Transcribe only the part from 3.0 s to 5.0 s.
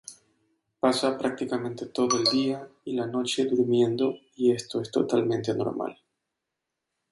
noche durmiendo y esto es